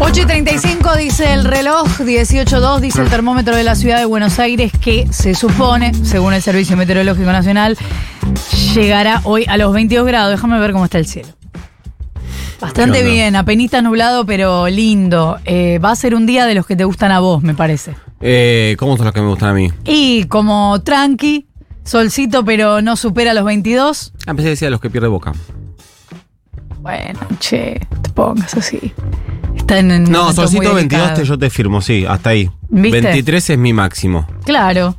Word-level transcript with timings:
8 0.00 0.20
y 0.20 0.26
35 0.26 0.96
dice 0.96 1.32
el 1.32 1.44
reloj, 1.44 1.86
18.2 2.00 2.80
dice 2.80 3.02
el 3.02 3.08
termómetro 3.08 3.54
de 3.56 3.64
la 3.64 3.74
ciudad 3.74 3.98
de 3.98 4.04
Buenos 4.04 4.38
Aires 4.38 4.72
que 4.80 5.06
se 5.10 5.34
supone, 5.34 5.92
según 6.04 6.32
el 6.32 6.40
Servicio 6.40 6.76
Meteorológico 6.76 7.30
Nacional, 7.30 7.76
llegará 8.74 9.20
hoy 9.24 9.44
a 9.48 9.56
los 9.56 9.72
22 9.72 10.06
grados. 10.06 10.30
Déjame 10.30 10.58
ver 10.60 10.72
cómo 10.72 10.84
está 10.84 10.98
el 10.98 11.06
cielo. 11.06 11.28
Bastante 12.60 13.04
bien, 13.04 13.36
apenita 13.36 13.82
nublado, 13.82 14.26
pero 14.26 14.68
lindo. 14.68 15.38
Eh, 15.44 15.78
va 15.78 15.92
a 15.92 15.96
ser 15.96 16.14
un 16.14 16.26
día 16.26 16.46
de 16.46 16.54
los 16.54 16.66
que 16.66 16.74
te 16.74 16.84
gustan 16.84 17.12
a 17.12 17.20
vos, 17.20 17.42
me 17.42 17.54
parece. 17.54 17.94
Eh, 18.20 18.76
¿Cómo 18.78 18.96
son 18.96 19.04
los 19.04 19.14
que 19.14 19.20
me 19.20 19.28
gustan 19.28 19.50
a 19.50 19.54
mí? 19.54 19.70
Y 19.84 20.24
como 20.24 20.80
tranqui, 20.82 21.46
solcito, 21.84 22.44
pero 22.44 22.82
no 22.82 22.96
supera 22.96 23.32
los 23.34 23.44
22. 23.44 24.12
Ah, 24.26 24.30
empecé 24.30 24.48
a 24.48 24.50
decir 24.50 24.70
los 24.70 24.80
que 24.80 24.90
pierde 24.90 25.06
boca. 25.06 25.32
Bueno, 26.80 27.20
che, 27.38 27.78
pongas 28.18 28.52
así. 28.56 28.92
Está 29.56 29.78
en, 29.78 30.04
No, 30.10 30.32
solcito 30.32 30.74
22 30.74 30.76
delicado. 30.76 31.14
te, 31.14 31.24
yo 31.24 31.38
te 31.38 31.50
firmo, 31.50 31.80
sí, 31.80 32.04
hasta 32.04 32.30
ahí. 32.30 32.50
¿Viste? 32.68 33.00
23 33.00 33.50
es 33.50 33.58
mi 33.58 33.72
máximo. 33.72 34.26
Claro. 34.44 34.96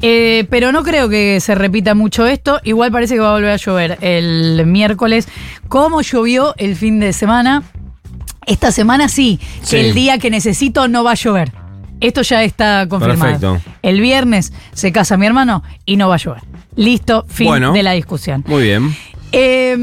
Eh, 0.00 0.46
pero 0.50 0.72
no 0.72 0.82
creo 0.82 1.08
que 1.10 1.38
se 1.40 1.54
repita 1.54 1.94
mucho 1.94 2.26
esto. 2.26 2.60
Igual 2.64 2.90
parece 2.90 3.14
que 3.14 3.20
va 3.20 3.28
a 3.30 3.32
volver 3.34 3.50
a 3.50 3.56
llover 3.56 3.98
el 4.00 4.64
miércoles. 4.66 5.28
Como 5.68 6.00
llovió 6.00 6.54
el 6.56 6.74
fin 6.74 6.98
de 6.98 7.12
semana, 7.12 7.62
esta 8.46 8.72
semana 8.72 9.08
sí, 9.08 9.38
que 9.68 9.80
el 9.80 9.94
día 9.94 10.18
que 10.18 10.30
necesito 10.30 10.88
no 10.88 11.04
va 11.04 11.12
a 11.12 11.14
llover. 11.14 11.52
Esto 12.00 12.22
ya 12.22 12.42
está 12.42 12.86
confirmado. 12.88 13.38
Perfecto. 13.38 13.70
El 13.82 14.00
viernes 14.00 14.52
se 14.72 14.90
casa 14.92 15.16
mi 15.18 15.26
hermano 15.26 15.62
y 15.84 15.96
no 15.96 16.08
va 16.08 16.14
a 16.14 16.18
llover. 16.18 16.42
Listo, 16.74 17.26
fin 17.28 17.48
Bueno. 17.48 17.72
de 17.74 17.82
la 17.82 17.92
discusión. 17.92 18.42
Muy 18.48 18.62
bien. 18.62 18.96
Eh, 19.30 19.76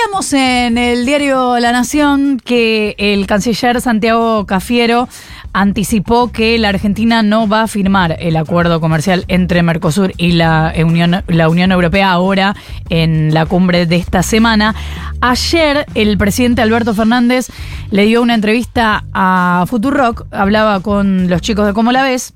leíamos 0.00 0.32
en 0.32 0.78
el 0.78 1.04
diario 1.04 1.58
La 1.58 1.72
Nación 1.72 2.40
que 2.42 2.94
el 2.98 3.26
canciller 3.26 3.80
Santiago 3.80 4.46
Cafiero 4.46 5.08
anticipó 5.52 6.30
que 6.30 6.58
la 6.58 6.68
Argentina 6.68 7.22
no 7.22 7.48
va 7.48 7.62
a 7.62 7.66
firmar 7.66 8.16
el 8.18 8.36
acuerdo 8.36 8.80
comercial 8.80 9.24
entre 9.28 9.62
Mercosur 9.62 10.12
y 10.16 10.32
la 10.32 10.72
Unión, 10.78 11.22
la 11.26 11.48
Unión 11.48 11.72
Europea 11.72 12.12
ahora 12.12 12.54
en 12.88 13.34
la 13.34 13.46
cumbre 13.46 13.86
de 13.86 13.96
esta 13.96 14.22
semana. 14.22 14.74
Ayer 15.20 15.84
el 15.94 16.16
presidente 16.16 16.62
Alberto 16.62 16.94
Fernández 16.94 17.48
le 17.90 18.04
dio 18.04 18.22
una 18.22 18.34
entrevista 18.34 19.04
a 19.12 19.64
Futurock, 19.66 20.26
hablaba 20.30 20.80
con 20.80 21.28
los 21.28 21.42
chicos 21.42 21.66
de 21.66 21.74
Cómo 21.74 21.92
la 21.92 22.04
ves, 22.04 22.32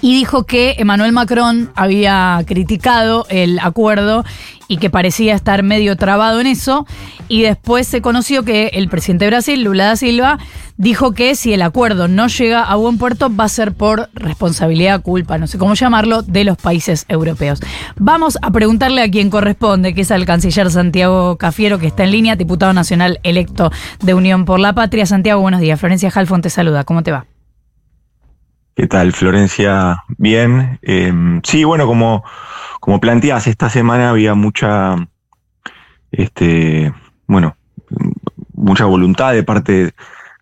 y 0.00 0.14
dijo 0.14 0.44
que 0.44 0.76
Emmanuel 0.78 1.12
Macron 1.12 1.70
había 1.74 2.42
criticado 2.46 3.26
el 3.28 3.58
acuerdo 3.58 4.24
y 4.68 4.78
que 4.78 4.90
parecía 4.90 5.34
estar 5.34 5.62
medio 5.62 5.96
trabado 5.96 6.40
en 6.40 6.46
eso. 6.46 6.86
Y 7.28 7.42
después 7.42 7.86
se 7.86 8.02
conoció 8.02 8.44
que 8.44 8.68
el 8.74 8.88
presidente 8.88 9.24
de 9.24 9.30
Brasil, 9.30 9.62
Lula 9.62 9.86
da 9.86 9.96
Silva, 9.96 10.38
dijo 10.76 11.12
que 11.12 11.34
si 11.34 11.52
el 11.52 11.62
acuerdo 11.62 12.08
no 12.08 12.28
llega 12.28 12.62
a 12.62 12.76
buen 12.76 12.98
puerto 12.98 13.34
va 13.34 13.44
a 13.44 13.48
ser 13.48 13.72
por 13.72 14.10
responsabilidad, 14.14 15.02
culpa, 15.02 15.38
no 15.38 15.46
sé 15.46 15.58
cómo 15.58 15.74
llamarlo, 15.74 16.22
de 16.22 16.44
los 16.44 16.56
países 16.56 17.04
europeos. 17.08 17.60
Vamos 17.96 18.38
a 18.42 18.50
preguntarle 18.50 19.02
a 19.02 19.10
quien 19.10 19.30
corresponde, 19.30 19.94
que 19.94 20.02
es 20.02 20.10
al 20.10 20.26
canciller 20.26 20.70
Santiago 20.70 21.36
Cafiero, 21.36 21.78
que 21.78 21.86
está 21.86 22.04
en 22.04 22.12
línea, 22.12 22.36
diputado 22.36 22.72
nacional 22.72 23.20
electo 23.22 23.70
de 24.02 24.14
Unión 24.14 24.44
por 24.44 24.60
la 24.60 24.74
Patria. 24.74 25.06
Santiago, 25.06 25.40
buenos 25.40 25.60
días. 25.60 25.80
Florencia 25.80 26.12
Halfon 26.14 26.42
te 26.42 26.50
saluda. 26.50 26.84
¿Cómo 26.84 27.02
te 27.02 27.12
va? 27.12 27.26
¿Qué 28.76 28.86
tal, 28.86 29.12
Florencia? 29.12 30.04
Bien. 30.18 30.78
Eh, 30.82 31.12
sí, 31.44 31.64
bueno, 31.64 31.86
como, 31.86 32.22
como 32.78 33.00
planteas, 33.00 33.46
esta 33.46 33.70
semana 33.70 34.10
había 34.10 34.34
mucha, 34.34 34.96
este, 36.10 36.92
bueno, 37.26 37.56
mucha 38.52 38.84
voluntad 38.84 39.32
de 39.32 39.42
parte 39.42 39.94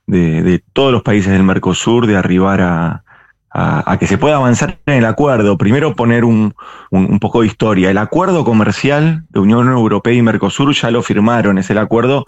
de, 0.07 0.43
de 0.43 0.65
todos 0.73 0.93
los 0.93 1.03
países 1.03 1.33
del 1.33 1.45
Mercosur 1.45 2.09
de 2.09 2.17
arribar 2.17 2.61
a, 2.61 3.05
a- 3.51 3.93
a 3.93 3.99
que 3.99 4.09
se 4.09 4.19
pueda 4.19 4.37
avanzar 4.37 4.79
en 4.87 4.95
el 4.95 5.05
acuerdo. 5.05 5.57
Primero 5.57 5.95
poner 5.95 6.25
un, 6.25 6.55
un- 6.91 7.07
un 7.13 7.21
poco 7.21 7.43
de 7.43 7.47
historia. 7.47 7.91
El 7.93 7.99
acuerdo 7.99 8.45
comercial 8.45 9.27
de 9.29 9.39
Unión 9.41 9.69
Europea 9.69 10.13
y 10.13 10.23
Mercosur 10.23 10.75
ya 10.75 10.91
lo 10.91 11.03
firmaron. 11.03 11.57
Es 11.59 11.71
el 11.71 11.79
acuerdo 11.79 12.27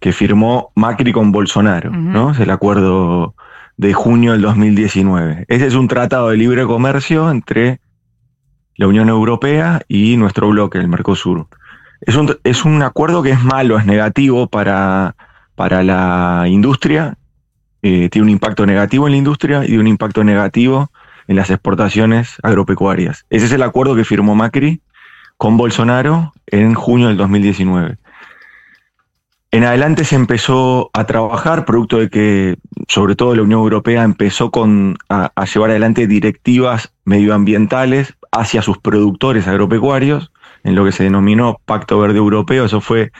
que 0.00 0.12
firmó 0.12 0.70
Macri 0.74 1.12
con 1.12 1.32
Bolsonaro. 1.32 1.90
¿no? 1.90 2.32
Es 2.32 2.40
el 2.40 2.50
acuerdo 2.50 3.34
de 3.80 3.94
junio 3.94 4.32
del 4.32 4.42
2019. 4.42 5.46
Ese 5.48 5.66
es 5.66 5.74
un 5.74 5.88
tratado 5.88 6.28
de 6.28 6.36
libre 6.36 6.66
comercio 6.66 7.30
entre 7.30 7.80
la 8.76 8.86
Unión 8.86 9.08
Europea 9.08 9.80
y 9.88 10.18
nuestro 10.18 10.50
bloque, 10.50 10.76
el 10.76 10.86
Mercosur. 10.86 11.46
Es 12.02 12.14
un, 12.14 12.36
es 12.44 12.66
un 12.66 12.82
acuerdo 12.82 13.22
que 13.22 13.30
es 13.30 13.42
malo, 13.42 13.78
es 13.78 13.86
negativo 13.86 14.48
para, 14.48 15.16
para 15.54 15.82
la 15.82 16.44
industria, 16.46 17.16
eh, 17.80 18.10
tiene 18.10 18.24
un 18.24 18.30
impacto 18.30 18.66
negativo 18.66 19.06
en 19.06 19.12
la 19.12 19.18
industria 19.18 19.66
y 19.66 19.78
un 19.78 19.86
impacto 19.86 20.24
negativo 20.24 20.90
en 21.26 21.36
las 21.36 21.48
exportaciones 21.48 22.36
agropecuarias. 22.42 23.24
Ese 23.30 23.46
es 23.46 23.52
el 23.52 23.62
acuerdo 23.62 23.96
que 23.96 24.04
firmó 24.04 24.34
Macri 24.34 24.82
con 25.38 25.56
Bolsonaro 25.56 26.34
en 26.48 26.74
junio 26.74 27.08
del 27.08 27.16
2019. 27.16 27.96
En 29.52 29.64
adelante 29.64 30.04
se 30.04 30.14
empezó 30.14 30.90
a 30.92 31.06
trabajar, 31.06 31.64
producto 31.64 31.98
de 31.98 32.08
que, 32.08 32.56
sobre 32.86 33.16
todo 33.16 33.34
la 33.34 33.42
Unión 33.42 33.60
Europea, 33.60 34.04
empezó 34.04 34.52
con, 34.52 34.96
a, 35.08 35.32
llevar 35.44 35.70
adelante 35.70 36.06
directivas 36.06 36.94
medioambientales 37.04 38.14
hacia 38.30 38.62
sus 38.62 38.78
productores 38.78 39.48
agropecuarios, 39.48 40.30
en 40.62 40.76
lo 40.76 40.84
que 40.84 40.92
se 40.92 41.04
denominó 41.04 41.60
Pacto 41.64 41.98
Verde 41.98 42.18
Europeo, 42.18 42.66
eso 42.66 42.80
fue 42.80 43.10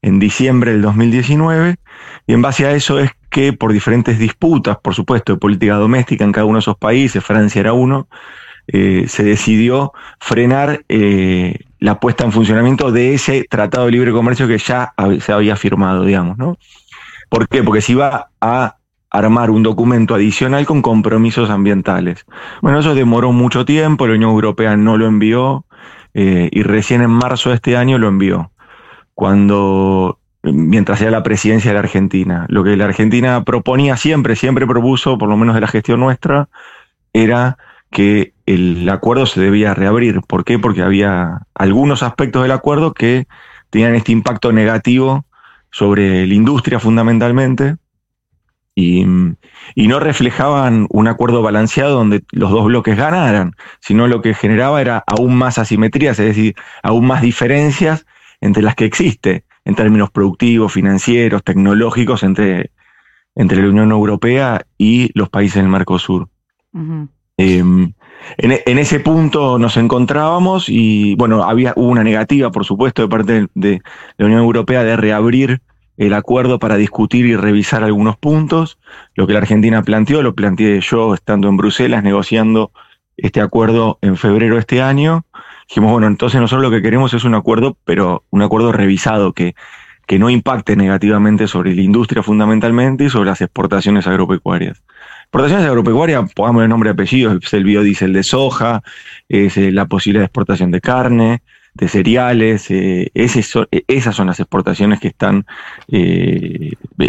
en 0.00 0.18
diciembre 0.18 0.72
del 0.72 0.80
2019, 0.80 1.76
y 2.26 2.32
en 2.32 2.40
base 2.40 2.64
a 2.64 2.72
eso 2.72 2.98
es 2.98 3.10
que 3.28 3.52
por 3.52 3.72
diferentes 3.72 4.18
disputas, 4.18 4.78
por 4.78 4.94
supuesto, 4.94 5.34
de 5.34 5.38
política 5.38 5.74
doméstica 5.74 6.24
en 6.24 6.32
cada 6.32 6.46
uno 6.46 6.56
de 6.56 6.60
esos 6.60 6.78
países, 6.78 7.22
Francia 7.22 7.60
era 7.60 7.74
uno, 7.74 8.08
eh, 8.68 9.04
se 9.08 9.22
decidió 9.22 9.92
frenar 10.18 10.82
eh, 10.88 11.58
la 11.84 12.00
puesta 12.00 12.24
en 12.24 12.32
funcionamiento 12.32 12.90
de 12.92 13.12
ese 13.12 13.44
tratado 13.44 13.84
de 13.84 13.92
libre 13.92 14.10
comercio 14.10 14.48
que 14.48 14.56
ya 14.56 14.94
se 15.20 15.32
había 15.32 15.54
firmado, 15.54 16.02
digamos, 16.02 16.38
¿no? 16.38 16.56
¿Por 17.28 17.46
qué? 17.46 17.62
Porque 17.62 17.82
se 17.82 17.92
iba 17.92 18.30
a 18.40 18.76
armar 19.10 19.50
un 19.50 19.62
documento 19.62 20.14
adicional 20.14 20.64
con 20.64 20.80
compromisos 20.80 21.50
ambientales. 21.50 22.24
Bueno, 22.62 22.78
eso 22.78 22.94
demoró 22.94 23.32
mucho 23.32 23.66
tiempo, 23.66 24.06
la 24.06 24.14
Unión 24.14 24.30
Europea 24.30 24.78
no 24.78 24.96
lo 24.96 25.06
envió 25.06 25.66
eh, 26.14 26.48
y 26.50 26.62
recién 26.62 27.02
en 27.02 27.10
marzo 27.10 27.50
de 27.50 27.56
este 27.56 27.76
año 27.76 27.98
lo 27.98 28.08
envió, 28.08 28.50
cuando 29.12 30.20
mientras 30.42 31.02
era 31.02 31.10
la 31.10 31.22
presidencia 31.22 31.70
de 31.70 31.74
la 31.74 31.80
Argentina. 31.80 32.46
Lo 32.48 32.64
que 32.64 32.78
la 32.78 32.86
Argentina 32.86 33.44
proponía 33.44 33.98
siempre, 33.98 34.36
siempre 34.36 34.66
propuso, 34.66 35.18
por 35.18 35.28
lo 35.28 35.36
menos 35.36 35.54
de 35.54 35.60
la 35.60 35.68
gestión 35.68 36.00
nuestra, 36.00 36.48
era 37.12 37.58
que 37.94 38.34
el 38.44 38.86
acuerdo 38.88 39.24
se 39.24 39.40
debía 39.40 39.72
reabrir. 39.72 40.20
¿Por 40.26 40.44
qué? 40.44 40.58
Porque 40.58 40.82
había 40.82 41.46
algunos 41.54 42.02
aspectos 42.02 42.42
del 42.42 42.50
acuerdo 42.50 42.92
que 42.92 43.28
tenían 43.70 43.94
este 43.94 44.10
impacto 44.10 44.52
negativo 44.52 45.24
sobre 45.70 46.26
la 46.26 46.34
industria 46.34 46.80
fundamentalmente 46.80 47.76
y, 48.74 49.04
no 49.04 50.00
reflejaban 50.00 50.88
un 50.90 51.06
acuerdo 51.06 51.40
balanceado 51.40 51.94
donde 51.94 52.24
los 52.32 52.50
dos 52.50 52.66
bloques 52.66 52.96
ganaran, 52.96 53.52
sino 53.78 54.08
lo 54.08 54.22
que 54.22 54.34
generaba 54.34 54.80
era 54.80 55.04
aún 55.06 55.36
más 55.36 55.58
asimetrías, 55.58 56.18
es 56.18 56.26
decir, 56.26 56.56
aún 56.82 57.06
más 57.06 57.22
diferencias 57.22 58.06
entre 58.40 58.64
las 58.64 58.74
que 58.74 58.86
existe 58.86 59.44
en 59.64 59.76
términos 59.76 60.10
productivos, 60.10 60.72
financieros, 60.72 61.44
tecnológicos 61.44 62.24
entre, 62.24 62.72
entre 63.36 63.62
la 63.62 63.68
Unión 63.68 63.92
Europea 63.92 64.66
y 64.76 65.16
los 65.16 65.28
países 65.28 65.62
del 65.62 65.70
Mercosur. 65.70 66.28
Ujú. 66.72 67.08
En, 67.36 67.94
en 68.38 68.78
ese 68.78 69.00
punto 69.00 69.58
nos 69.58 69.76
encontrábamos 69.76 70.68
y 70.68 71.14
bueno, 71.16 71.42
había 71.44 71.72
hubo 71.76 71.88
una 71.88 72.04
negativa, 72.04 72.50
por 72.50 72.64
supuesto, 72.64 73.02
de 73.02 73.08
parte 73.08 73.32
de, 73.32 73.48
de 73.54 73.82
la 74.16 74.26
Unión 74.26 74.40
Europea 74.40 74.84
de 74.84 74.96
reabrir 74.96 75.60
el 75.96 76.14
acuerdo 76.14 76.58
para 76.58 76.76
discutir 76.76 77.26
y 77.26 77.36
revisar 77.36 77.84
algunos 77.84 78.16
puntos. 78.16 78.78
Lo 79.14 79.26
que 79.26 79.32
la 79.32 79.40
Argentina 79.40 79.82
planteó, 79.82 80.22
lo 80.22 80.34
planteé 80.34 80.80
yo 80.80 81.14
estando 81.14 81.48
en 81.48 81.56
Bruselas 81.56 82.02
negociando 82.02 82.72
este 83.16 83.40
acuerdo 83.40 83.98
en 84.02 84.16
febrero 84.16 84.54
de 84.54 84.60
este 84.60 84.82
año. 84.82 85.24
Dijimos, 85.68 85.92
bueno, 85.92 86.06
entonces 86.06 86.40
nosotros 86.40 86.62
lo 86.62 86.70
que 86.70 86.82
queremos 86.82 87.14
es 87.14 87.24
un 87.24 87.34
acuerdo, 87.34 87.76
pero 87.84 88.24
un 88.30 88.42
acuerdo 88.42 88.72
revisado 88.72 89.32
que, 89.32 89.54
que 90.06 90.18
no 90.18 90.30
impacte 90.30 90.76
negativamente 90.76 91.48
sobre 91.48 91.74
la 91.74 91.82
industria 91.82 92.22
fundamentalmente 92.22 93.04
y 93.04 93.10
sobre 93.10 93.30
las 93.30 93.40
exportaciones 93.40 94.06
agropecuarias. 94.06 94.82
Exportaciones 95.22 95.66
agropecuarias, 95.66 96.32
pongamos 96.32 96.62
el 96.62 96.68
nombre 96.68 96.90
y 96.90 96.92
apellido, 96.92 97.32
es 97.32 97.54
el 97.54 97.64
biodiesel 97.64 98.12
de 98.12 98.22
soja, 98.22 98.82
es 99.28 99.56
eh, 99.56 99.72
la 99.72 99.86
posibilidad 99.86 100.20
de 100.20 100.26
exportación 100.26 100.70
de 100.70 100.80
carne, 100.80 101.42
de 101.74 101.88
cereales, 101.88 102.70
eh, 102.70 103.10
eh, 103.14 103.84
esas 103.88 104.14
son 104.14 104.26
las 104.28 104.38
exportaciones 104.38 105.00
que 105.00 105.08
están, 105.08 105.44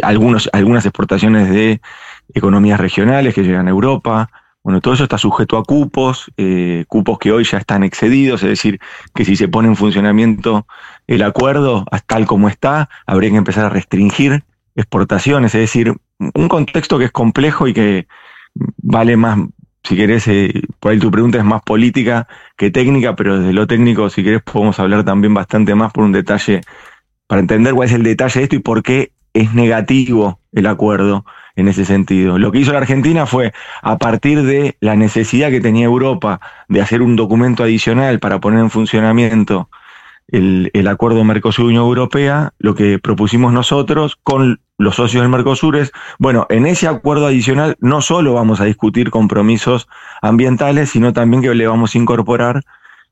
algunas 0.02 0.86
exportaciones 0.86 1.50
de 1.52 1.82
economías 2.34 2.80
regionales 2.80 3.36
que 3.36 3.44
llegan 3.44 3.68
a 3.68 3.72
Europa, 3.72 4.32
Bueno, 4.66 4.82
todo 4.82 4.96
eso 4.96 5.04
está 5.04 5.20
sujeto 5.20 5.60
a 5.60 5.64
cupos, 5.64 6.32
eh, 6.38 6.86
cupos 6.88 7.20
que 7.20 7.32
hoy 7.32 7.44
ya 7.44 7.60
están 7.60 7.84
excedidos, 7.84 8.42
es 8.42 8.50
decir, 8.50 8.80
que 9.14 9.24
si 9.24 9.36
se 9.36 9.48
pone 9.48 9.68
en 9.68 9.76
funcionamiento 9.76 10.66
el 11.06 11.22
acuerdo, 11.22 11.86
tal 12.08 12.26
como 12.26 12.50
está, 12.50 12.90
habría 13.06 13.30
que 13.30 13.36
empezar 13.36 13.66
a 13.66 13.70
restringir 13.70 14.44
exportaciones, 14.76 15.54
es 15.54 15.62
decir, 15.62 15.94
un 16.18 16.48
contexto 16.48 16.98
que 16.98 17.06
es 17.06 17.12
complejo 17.12 17.68
y 17.68 17.76
que 17.76 18.08
vale 18.56 19.16
más, 19.18 19.38
si 19.84 19.96
querés, 19.96 20.28
eh, 20.30 20.52
por 20.80 20.94
ahí 20.94 20.98
tu 20.98 21.12
pregunta 21.12 21.38
es 21.38 21.46
más 21.46 21.62
política 21.62 22.28
que 22.58 22.72
técnica, 22.72 23.16
pero 23.16 23.38
desde 23.38 23.54
lo 23.54 23.68
técnico, 23.68 24.10
si 24.10 24.24
querés, 24.24 24.42
podemos 24.42 24.80
hablar 24.80 25.06
también 25.06 25.36
bastante 25.36 25.76
más 25.76 25.94
por 25.94 26.06
un 26.06 26.12
detalle, 26.12 26.62
para 27.28 27.40
entender 27.40 27.76
cuál 27.76 27.88
es 27.88 27.94
el 27.94 28.02
detalle 28.02 28.40
de 28.40 28.44
esto 28.46 28.56
y 28.56 28.60
por 28.60 28.82
qué 28.82 29.12
es 29.36 29.54
negativo 29.54 30.40
el 30.54 30.66
acuerdo 30.66 31.26
en 31.56 31.68
ese 31.68 31.86
sentido. 31.86 32.40
Lo 32.40 32.52
que 32.52 32.60
hizo 32.60 32.72
la 32.72 32.80
Argentina 32.80 33.26
fue, 33.26 33.54
a 33.82 33.98
partir 33.98 34.44
de 34.44 34.78
la 34.80 34.96
necesidad 34.96 35.52
que 35.52 35.62
tenía 35.62 35.86
Europa 35.86 36.40
de 36.68 36.82
hacer 36.82 37.02
un 37.02 37.16
documento 37.16 37.64
adicional 37.64 38.20
para 38.20 38.40
poner 38.40 38.62
en 38.62 38.72
funcionamiento 38.72 39.70
el, 40.28 40.72
el 40.74 40.88
acuerdo 40.88 41.24
Mercosur-Unión 41.24 41.84
Europea, 41.84 42.54
lo 42.58 42.76
que 42.76 42.98
propusimos 42.98 43.54
nosotros 43.54 44.18
con 44.24 44.60
los 44.78 44.96
socios 44.96 45.22
del 45.22 45.32
Mercosur 45.32 45.76
es, 45.78 45.92
bueno, 46.18 46.48
en 46.50 46.66
ese 46.66 46.88
acuerdo 46.88 47.28
adicional 47.28 47.76
no 47.80 48.02
solo 48.02 48.34
vamos 48.34 48.60
a 48.60 48.66
discutir 48.66 49.10
compromisos 49.10 49.88
ambientales, 50.22 50.90
sino 50.90 51.14
también 51.14 51.42
que 51.42 51.54
le 51.54 51.68
vamos 51.68 51.94
a 51.94 51.98
incorporar 51.98 52.64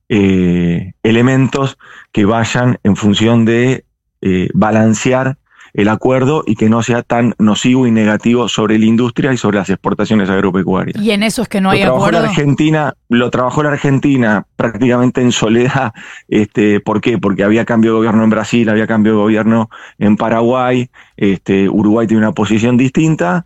eh, 0.09 0.93
elementos 1.03 1.77
que 2.11 2.25
vayan 2.25 2.79
en 2.83 2.95
función 2.95 3.45
de 3.45 3.85
eh, 4.21 4.49
balancear 4.53 5.37
el 5.73 5.87
acuerdo 5.89 6.43
y 6.45 6.55
que 6.55 6.69
no 6.69 6.83
sea 6.83 7.01
tan 7.01 7.33
nocivo 7.39 7.87
y 7.87 7.91
negativo 7.91 8.47
sobre 8.47 8.77
la 8.77 8.85
industria 8.85 9.33
y 9.33 9.37
sobre 9.37 9.57
las 9.57 9.69
exportaciones 9.69 10.29
agropecuarias. 10.29 11.01
Y 11.01 11.11
en 11.11 11.23
eso 11.23 11.41
es 11.41 11.47
que 11.47 11.61
no 11.61 11.71
hay 11.71 11.79
lo 11.79 11.85
trabajó 11.85 12.05
acuerdo. 12.05 12.21
La 12.21 12.29
Argentina, 12.29 12.93
lo 13.09 13.31
trabajó 13.31 13.63
la 13.63 13.69
Argentina 13.69 14.45
prácticamente 14.55 15.21
en 15.21 15.31
soledad. 15.31 15.93
Este, 16.27 16.79
¿Por 16.79 17.01
qué? 17.01 17.17
Porque 17.17 17.43
había 17.43 17.65
cambio 17.65 17.91
de 17.91 17.97
gobierno 17.97 18.23
en 18.23 18.29
Brasil, 18.29 18.69
había 18.69 18.87
cambio 18.87 19.13
de 19.13 19.17
gobierno 19.17 19.69
en 19.97 20.15
Paraguay, 20.15 20.89
este, 21.17 21.69
Uruguay 21.69 22.07
tiene 22.07 22.23
una 22.23 22.33
posición 22.33 22.77
distinta 22.77 23.45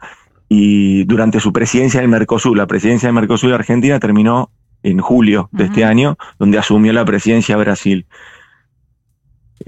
y 0.49 1.03
durante 1.05 1.39
su 1.39 1.51
presidencia 1.51 2.01
del 2.01 2.09
Mercosur, 2.09 2.57
la 2.57 2.67
presidencia 2.67 3.07
del 3.07 3.15
Mercosur 3.15 3.49
de 3.49 3.55
Argentina 3.55 3.99
terminó 3.99 4.51
en 4.83 4.99
julio 4.99 5.49
de 5.51 5.65
este 5.65 5.83
año, 5.83 6.17
donde 6.39 6.57
asumió 6.57 6.93
la 6.93 7.03
presidencia 7.03 7.57
Brasil. 7.57 8.05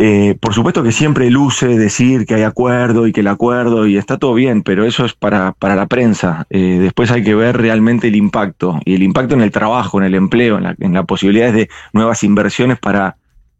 Eh, 0.01 0.37
por 0.39 0.53
supuesto 0.53 0.81
que 0.81 0.93
siempre 0.93 1.29
luce 1.29 1.67
decir 1.77 2.25
que 2.25 2.35
hay 2.35 2.43
acuerdo 2.43 3.05
y 3.05 3.11
que 3.11 3.19
el 3.19 3.27
acuerdo 3.27 3.85
y 3.85 3.97
está 3.97 4.17
todo 4.17 4.33
bien, 4.33 4.63
pero 4.63 4.85
eso 4.85 5.03
es 5.03 5.13
para, 5.13 5.51
para 5.51 5.75
la 5.75 5.87
prensa. 5.87 6.47
Eh, 6.49 6.77
después 6.79 7.11
hay 7.11 7.21
que 7.21 7.35
ver 7.35 7.57
realmente 7.57 8.07
el 8.07 8.15
impacto 8.15 8.79
y 8.85 8.95
el 8.95 9.03
impacto 9.03 9.33
en 9.33 9.41
el 9.41 9.51
trabajo, 9.51 9.99
en 9.99 10.05
el 10.05 10.15
empleo, 10.15 10.55
en, 10.55 10.63
la- 10.63 10.75
en 10.79 10.93
las 10.93 11.05
posibilidades 11.05 11.53
de 11.53 11.69
nuevas 11.91 12.23
inversiones 12.23 12.79
para 12.79 13.17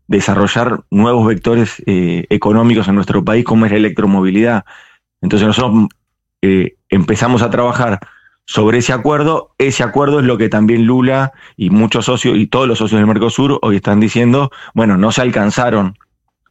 desarrollar 0.08 0.80
nuevos 0.90 1.28
vectores 1.28 1.84
eh, 1.86 2.26
económicos 2.30 2.88
en 2.88 2.96
nuestro 2.96 3.22
país, 3.26 3.44
como 3.44 3.66
es 3.66 3.72
la 3.72 3.78
electromovilidad. 3.78 4.64
Entonces 5.22 5.46
nosotros 5.46 5.90
empezamos 6.90 7.42
a 7.42 7.50
trabajar 7.50 8.00
sobre 8.46 8.78
ese 8.78 8.94
acuerdo. 8.94 9.52
Ese 9.58 9.84
acuerdo 9.84 10.22
es 10.22 10.26
lo 10.26 10.38
que 10.38 10.48
también 10.48 10.86
Lula 10.86 11.34
y 11.58 11.70
muchos 11.70 12.06
socios 12.06 12.38
y 12.38 12.48
todos 12.48 12.66
los 12.66 12.78
socios 12.78 13.00
del 13.00 13.08
Mercosur 13.08 13.60
hoy 13.62 13.76
están 13.76 14.00
diciendo, 14.00 14.52
bueno, 14.74 14.96
no 14.98 15.12
se 15.12 15.22
alcanzaron 15.22 15.98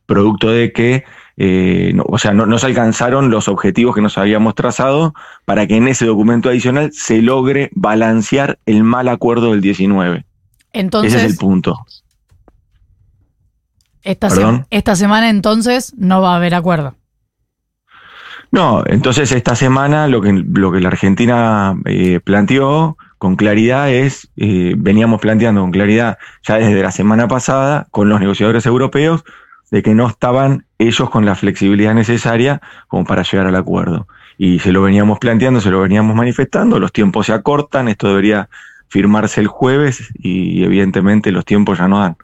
producto 0.08 0.48
de 0.50 0.72
que, 0.72 1.04
eh, 1.36 1.92
no, 1.94 2.02
o 2.08 2.16
sea, 2.18 2.32
no, 2.32 2.46
no 2.46 2.58
se 2.58 2.64
alcanzaron 2.66 3.28
los 3.30 3.46
objetivos 3.46 3.94
que 3.94 4.00
nos 4.00 4.16
habíamos 4.16 4.54
trazado 4.54 5.14
para 5.44 5.66
que 5.66 5.76
en 5.76 5.86
ese 5.86 6.06
documento 6.06 6.48
adicional 6.48 6.90
se 6.94 7.20
logre 7.20 7.68
balancear 7.74 8.58
el 8.64 8.82
mal 8.84 9.08
acuerdo 9.08 9.50
del 9.52 9.60
19. 9.60 10.24
Entonces, 10.72 11.14
Ese 11.14 11.26
es 11.26 11.32
el 11.32 11.38
punto. 11.38 11.76
esta, 14.02 14.30
se- 14.30 14.36
Perdón. 14.36 14.66
esta 14.70 14.96
semana 14.96 15.28
entonces 15.28 15.92
no 15.98 16.22
va 16.22 16.32
a 16.32 16.36
haber 16.36 16.54
acuerdo. 16.54 16.94
No, 18.50 18.82
entonces 18.86 19.30
esta 19.32 19.54
semana 19.54 20.08
lo 20.08 20.22
que, 20.22 20.32
lo 20.32 20.72
que 20.72 20.80
la 20.80 20.88
Argentina 20.88 21.76
eh, 21.84 22.18
planteó 22.24 22.96
con 23.18 23.36
claridad 23.36 23.90
es, 23.92 24.30
eh, 24.36 24.74
veníamos 24.78 25.20
planteando 25.20 25.60
con 25.60 25.70
claridad 25.70 26.16
ya 26.46 26.54
desde 26.56 26.82
la 26.82 26.90
semana 26.92 27.28
pasada 27.28 27.88
con 27.90 28.08
los 28.08 28.20
negociadores 28.20 28.64
europeos, 28.64 29.22
de 29.70 29.82
que 29.82 29.94
no 29.94 30.06
estaban 30.08 30.66
ellos 30.78 31.10
con 31.10 31.24
la 31.24 31.34
flexibilidad 31.34 31.94
necesaria 31.94 32.60
como 32.88 33.04
para 33.04 33.22
llegar 33.22 33.46
al 33.46 33.56
acuerdo. 33.56 34.06
Y 34.36 34.60
se 34.60 34.72
lo 34.72 34.82
veníamos 34.82 35.18
planteando, 35.18 35.60
se 35.60 35.70
lo 35.70 35.80
veníamos 35.80 36.14
manifestando, 36.14 36.78
los 36.78 36.92
tiempos 36.92 37.26
se 37.26 37.32
acortan, 37.32 37.88
esto 37.88 38.08
debería 38.08 38.48
firmarse 38.88 39.40
el 39.40 39.48
jueves 39.48 40.10
y 40.14 40.64
evidentemente 40.64 41.32
los 41.32 41.44
tiempos 41.44 41.78
ya 41.78 41.88
no 41.88 42.00
dan. 42.00 42.16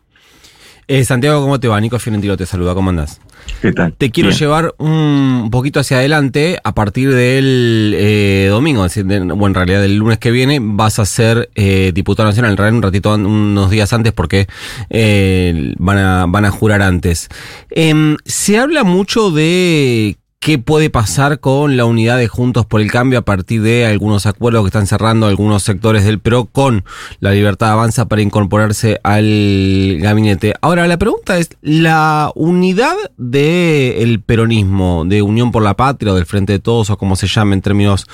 Eh, 0.86 1.04
Santiago, 1.04 1.40
¿cómo 1.40 1.58
te 1.58 1.66
va? 1.69 1.81
Nico 1.81 1.98
Fiorentino 1.98 2.36
te 2.36 2.44
saluda, 2.46 2.75
¿cómo 2.75 2.90
andás? 2.90 3.20
¿Qué 3.62 3.72
tal? 3.72 3.92
Te 3.94 4.10
quiero 4.10 4.28
Bien. 4.31 4.38
llevar 4.38 4.75
un 4.78 5.48
poquito 5.50 5.81
hacia 5.81 5.98
adelante 5.98 6.58
a 6.62 6.75
partir 6.75 7.10
del 7.14 7.94
eh, 7.96 8.48
domingo, 8.50 8.82
decir, 8.82 9.04
de- 9.06 9.20
bueno, 9.20 9.46
en 9.46 9.54
realidad 9.54 9.81
del 9.82 9.96
lunes 9.96 10.19
que 10.19 10.31
viene 10.31 10.58
vas 10.62 10.98
a 10.98 11.06
ser 11.06 11.50
eh, 11.54 11.92
diputado 11.94 12.28
nacional, 12.28 12.50
en 12.52 12.56
realidad 12.58 12.76
un 12.76 12.82
ratito, 12.82 13.14
unos 13.14 13.70
días 13.70 13.92
antes 13.94 14.12
porque 14.12 14.46
eh, 14.90 15.75
van, 15.78 15.98
a, 15.98 16.26
van 16.26 16.44
a 16.44 16.50
jurar 16.50 16.82
antes. 16.82 17.28
Em, 17.70 18.16
se 18.25 18.58
habla 18.58 18.84
mucho 18.84 19.30
de 19.30 20.16
qué 20.44 20.58
puede 20.58 20.91
pasar 20.91 21.41
con 21.41 21.79
la 21.79 21.87
unidad 21.87 22.19
de 22.19 22.29
Juntos 22.29 22.67
por 22.67 22.82
el 22.82 22.91
Cambio 22.91 23.20
a 23.20 23.23
partir 23.23 23.62
de 23.62 23.87
algunos 23.87 24.26
acuerdos 24.26 24.62
que 24.62 24.67
están 24.67 24.87
cerrando 24.87 25.26
algunos 25.26 25.62
sectores 25.62 26.05
del 26.05 26.19
PRO 26.19 26.44
con 26.44 26.85
la 27.20 27.31
Libertad 27.31 27.73
Avanza 27.73 28.08
para 28.08 28.20
incorporarse 28.20 29.00
al 29.05 29.96
gabinete. 30.00 30.52
Ahora, 30.61 30.87
la 30.87 30.99
pregunta 30.99 31.38
es, 31.38 31.49
¿la 31.62 32.31
unidad 32.35 32.94
del 33.17 34.20
peronismo, 34.20 35.06
de 35.06 35.23
Unión 35.23 35.50
por 35.50 35.62
la 35.62 35.76
Patria 35.79 36.12
o 36.12 36.14
del 36.14 36.26
Frente 36.26 36.52
de 36.52 36.58
Todos 36.58 36.90
o 36.90 36.99
como 36.99 37.17
se 37.17 37.26
llame 37.26 37.55
en 37.55 37.62
términos 37.62 38.06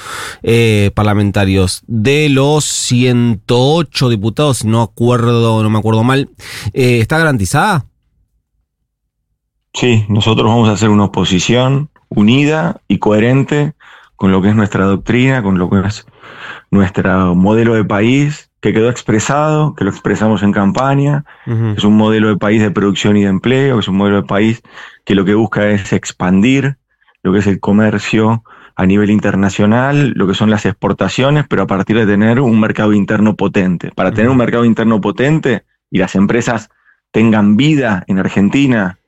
eh, 0.45 0.93
parlamentarios, 0.95 1.83
de 1.89 2.29
los 2.29 2.65
108 2.65 4.09
diputados, 4.09 4.59
si 4.59 4.69
no 4.69 4.83
acuerdo, 4.83 5.65
no 5.65 5.69
me 5.69 5.81
acuerdo 5.81 6.05
mal, 6.05 6.29
eh, 6.75 7.01
¿está 7.01 7.19
garantizada? 7.19 7.87
Sí, 9.75 10.05
nosotros 10.09 10.47
vamos 10.47 10.69
a 10.69 10.73
hacer 10.73 10.91
una 10.91 11.07
oposición 11.07 11.91
unida 12.11 12.81
y 12.89 12.99
coherente 12.99 13.73
con 14.17 14.33
lo 14.33 14.43
que 14.43 14.51
es 14.51 14.55
nuestra 14.55 14.85
doctrina, 14.85 15.43
con 15.43 15.59
lo 15.59 15.71
que 15.71 15.81
es 15.87 16.07
nuestro 16.71 17.35
modelo 17.35 17.75
de 17.75 17.85
país, 17.85 18.51
que 18.61 18.75
quedó 18.75 18.91
expresado, 18.91 19.75
que 19.75 19.85
lo 19.85 19.91
expresamos 19.91 20.43
en 20.43 20.53
campaña, 20.53 21.25
es 21.77 21.85
un 21.85 21.97
modelo 21.97 22.29
de 22.29 22.37
país 22.37 22.61
de 22.61 22.71
producción 22.71 23.17
y 23.17 23.23
de 23.23 23.31
empleo, 23.31 23.79
es 23.79 23.89
un 23.89 23.97
modelo 23.97 24.17
de 24.17 24.29
país 24.29 24.63
que 25.07 25.15
lo 25.15 25.25
que 25.25 25.35
busca 25.35 25.71
es 25.71 25.95
expandir 25.95 26.77
lo 27.23 27.33
que 27.33 27.39
es 27.39 27.47
el 27.47 27.61
comercio 27.61 28.45
a 28.77 28.87
nivel 28.87 29.11
internacional, 29.11 30.13
lo 30.15 30.27
que 30.27 30.35
son 30.35 30.51
las 30.51 30.65
exportaciones, 30.65 31.45
pero 31.49 31.63
a 31.63 31.67
partir 31.67 31.97
de 31.97 32.07
tener 32.07 32.41
un 32.41 32.61
mercado 32.61 32.93
interno 32.93 33.37
potente. 33.37 33.91
Para 33.95 34.13
tener 34.13 34.31
un 34.31 34.39
mercado 34.39 34.65
interno 34.65 35.01
potente 35.01 35.65
y 35.91 35.99
las 35.99 36.15
empresas 36.15 36.71
tengan 37.11 37.57
vida 37.57 38.05
en 38.07 38.19
Argentina, 38.19 38.99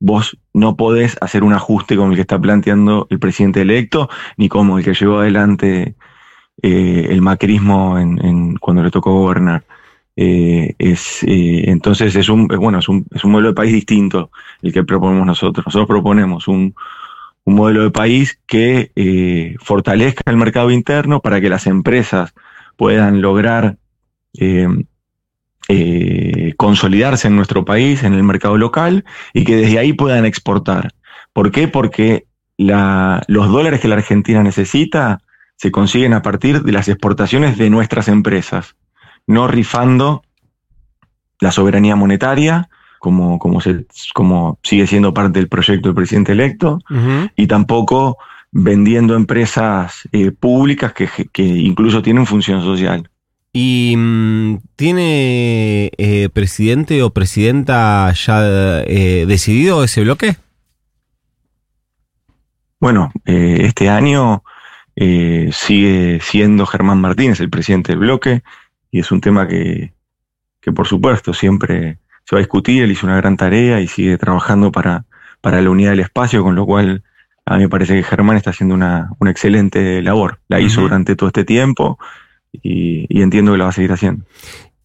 vos 0.00 0.38
no 0.52 0.76
podés 0.76 1.16
hacer 1.20 1.44
un 1.44 1.54
ajuste 1.54 1.96
como 1.96 2.10
el 2.10 2.16
que 2.16 2.22
está 2.22 2.40
planteando 2.40 3.06
el 3.10 3.18
presidente 3.18 3.62
electo, 3.62 4.08
ni 4.36 4.48
como 4.48 4.78
el 4.78 4.84
que 4.84 4.94
llevó 4.94 5.18
adelante 5.18 5.94
eh, 6.62 7.06
el 7.10 7.22
macrismo 7.22 7.98
en, 7.98 8.56
cuando 8.56 8.82
le 8.82 8.90
tocó 8.90 9.12
gobernar. 9.12 9.64
Eh, 10.16 10.74
es, 10.78 11.22
eh, 11.22 11.70
entonces 11.70 12.16
es 12.16 12.28
un, 12.28 12.48
bueno, 12.48 12.80
es 12.80 12.88
un, 12.88 13.06
es 13.14 13.24
un 13.24 13.30
modelo 13.30 13.50
de 13.50 13.54
país 13.54 13.72
distinto 13.72 14.30
el 14.62 14.72
que 14.72 14.84
proponemos 14.84 15.26
nosotros. 15.26 15.66
Nosotros 15.66 15.88
proponemos 15.88 16.48
un, 16.48 16.74
un 17.44 17.54
modelo 17.54 17.82
de 17.82 17.90
país 17.90 18.40
que 18.46 19.56
fortalezca 19.62 20.30
el 20.30 20.36
mercado 20.36 20.70
interno 20.70 21.20
para 21.20 21.40
que 21.40 21.48
las 21.48 21.66
empresas 21.66 22.34
puedan 22.76 23.20
lograr 23.20 23.78
consolidarse 26.58 27.28
en 27.28 27.36
nuestro 27.36 27.64
país, 27.64 28.02
en 28.02 28.12
el 28.12 28.22
mercado 28.24 28.58
local, 28.58 29.04
y 29.32 29.44
que 29.44 29.56
desde 29.56 29.78
ahí 29.78 29.94
puedan 29.94 30.26
exportar. 30.26 30.92
¿Por 31.32 31.50
qué? 31.50 31.68
Porque 31.68 32.26
la- 32.58 33.22
los 33.28 33.48
dólares 33.48 33.80
que 33.80 33.88
la 33.88 33.94
Argentina 33.94 34.42
necesita 34.42 35.20
se 35.56 35.70
consiguen 35.70 36.12
a 36.12 36.20
partir 36.22 36.62
de 36.62 36.72
las 36.72 36.88
exportaciones 36.88 37.56
de 37.56 37.70
nuestras 37.70 38.08
empresas, 38.08 38.74
no 39.26 39.46
rifando 39.48 40.22
la 41.40 41.52
soberanía 41.52 41.96
monetaria, 41.96 42.68
como, 42.98 43.38
como, 43.38 43.60
se- 43.60 43.86
como 44.12 44.58
sigue 44.64 44.86
siendo 44.88 45.14
parte 45.14 45.38
del 45.38 45.48
proyecto 45.48 45.88
del 45.88 45.94
presidente 45.94 46.32
electo, 46.32 46.80
y 47.36 47.46
tampoco 47.46 48.18
vendiendo 48.50 49.14
empresas 49.14 50.08
eh, 50.10 50.32
públicas 50.32 50.92
que, 50.92 51.08
que 51.32 51.44
incluso 51.44 52.02
tienen 52.02 52.26
función 52.26 52.62
social. 52.62 53.08
¿Y 53.52 53.94
mm, 53.96 54.58
tiene 54.76 55.90
eh, 55.96 56.28
presidente 56.32 57.02
o 57.02 57.10
presidenta 57.10 58.12
ya 58.12 58.82
eh, 58.82 59.24
decidido 59.26 59.82
ese 59.84 60.02
bloque? 60.02 60.36
Bueno, 62.80 63.10
eh, 63.24 63.60
este 63.62 63.88
año 63.88 64.42
sigue 65.52 66.18
siendo 66.20 66.66
Germán 66.66 67.00
Martínez 67.00 67.38
el 67.38 67.50
presidente 67.50 67.92
del 67.92 68.00
bloque 68.00 68.42
y 68.90 68.98
es 68.98 69.12
un 69.12 69.20
tema 69.20 69.46
que, 69.46 69.92
que 70.60 70.72
por 70.72 70.88
supuesto 70.88 71.32
siempre 71.32 71.98
se 72.24 72.34
va 72.34 72.40
a 72.40 72.42
discutir, 72.42 72.82
él 72.82 72.90
hizo 72.90 73.06
una 73.06 73.16
gran 73.16 73.36
tarea 73.36 73.80
y 73.80 73.86
sigue 73.86 74.18
trabajando 74.18 74.72
para, 74.72 75.04
para 75.40 75.62
la 75.62 75.70
unidad 75.70 75.90
del 75.90 76.00
espacio, 76.00 76.42
con 76.42 76.56
lo 76.56 76.66
cual 76.66 77.04
a 77.46 77.56
mí 77.56 77.62
me 77.62 77.68
parece 77.68 77.94
que 77.94 78.02
Germán 78.02 78.36
está 78.36 78.50
haciendo 78.50 78.74
una, 78.74 79.10
una 79.20 79.30
excelente 79.30 80.02
labor. 80.02 80.40
La 80.48 80.60
hizo 80.60 80.80
durante 80.80 81.14
todo 81.14 81.28
este 81.28 81.44
tiempo 81.44 81.98
y, 82.52 83.20
entiendo 83.20 83.52
que 83.52 83.58
la 83.58 83.64
va 83.64 83.70
a 83.70 83.74
seguir 83.74 83.92
haciendo. 83.92 84.24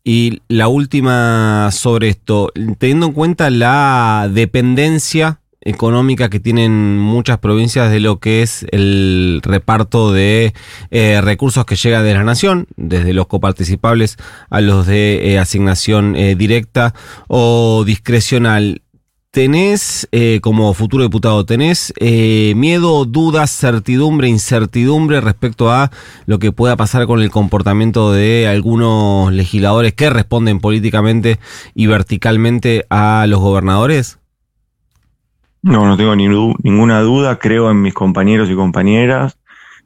Y 0.04 0.42
la 0.50 0.68
última 0.68 1.70
sobre 1.72 2.10
esto, 2.10 2.52
teniendo 2.78 3.08
en 3.08 3.14
cuenta 3.14 3.50
la 3.50 4.30
dependencia 4.32 5.40
económica 5.66 6.30
que 6.30 6.40
tienen 6.40 7.00
muchas 7.00 7.40
provincias 7.40 7.90
de 7.90 8.00
lo 8.00 8.20
que 8.20 8.42
es 8.42 8.66
el 8.72 9.40
reparto 9.44 10.12
de 10.12 10.54
eh, 10.92 11.22
recursos 11.22 11.66
que 11.66 11.76
llega 11.76 12.04
de 12.04 12.14
la 12.14 12.24
nación, 12.24 12.68
desde 12.76 13.14
los 13.14 13.28
coparticipables 13.28 14.18
a 14.50 14.62
los 14.62 14.86
de 14.88 15.32
eh, 15.32 15.40
asignación 15.40 16.16
eh, 16.16 16.36
directa 16.36 16.94
o 17.28 17.84
discrecional. 17.86 18.82
¿Tenés, 19.34 20.08
eh, 20.12 20.42
como 20.44 20.76
futuro 20.76 21.04
diputado, 21.04 21.44
tenés 21.44 21.92
eh, 22.00 22.54
miedo, 22.56 23.04
dudas, 23.06 23.50
certidumbre, 23.50 24.28
incertidumbre 24.28 25.22
respecto 25.22 25.72
a 25.72 25.90
lo 26.28 26.38
que 26.38 26.52
pueda 26.52 26.78
pasar 26.78 27.08
con 27.08 27.20
el 27.20 27.32
comportamiento 27.32 28.12
de 28.12 28.48
algunos 28.48 29.34
legisladores 29.34 29.94
que 29.94 30.12
responden 30.12 30.60
políticamente 30.60 31.40
y 31.74 31.88
verticalmente 31.88 32.86
a 32.92 33.26
los 33.28 33.40
gobernadores? 33.40 34.20
No, 35.64 35.88
no 35.88 35.98
tengo 35.98 36.16
ninguna 36.16 37.02
duda, 37.02 37.40
creo 37.40 37.72
en 37.72 37.82
mis 37.82 37.96
compañeros 37.96 38.52
y 38.52 38.56
compañeras, 38.56 39.40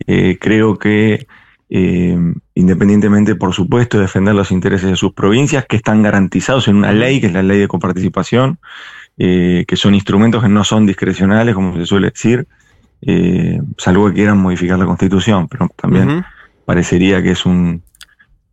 eh, 0.08 0.38
creo 0.42 0.78
que 0.78 1.26
eh, 1.70 2.18
independientemente, 2.54 3.36
por 3.36 3.54
supuesto, 3.54 3.98
de 3.98 4.04
defender 4.04 4.36
los 4.36 4.52
intereses 4.52 4.90
de 4.90 4.96
sus 4.96 5.14
provincias, 5.14 5.66
que 5.66 5.78
están 5.78 6.02
garantizados 6.02 6.68
en 6.68 6.78
una 6.78 6.92
ley, 6.92 7.20
que 7.20 7.28
es 7.28 7.34
la 7.34 7.44
ley 7.44 7.60
de 7.60 7.68
coparticipación, 7.68 8.60
eh, 9.18 9.66
que 9.68 9.76
son 9.76 9.96
instrumentos 9.96 10.44
que 10.44 10.50
no 10.50 10.64
son 10.64 10.86
discrecionales, 10.86 11.56
como 11.56 11.76
se 11.76 11.86
suele 11.86 12.12
decir, 12.12 12.48
eh, 13.02 13.60
salvo 13.78 14.08
que 14.08 14.14
quieran 14.14 14.38
modificar 14.38 14.78
la 14.80 14.86
constitución, 14.86 15.48
pero 15.48 15.70
también 15.76 16.26
parecería 16.66 17.22
que 17.22 17.32
es 17.32 17.46
un 17.46 17.82